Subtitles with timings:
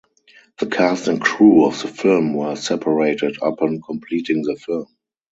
[0.57, 4.87] The cast and crew of the film were separated upon completing the film.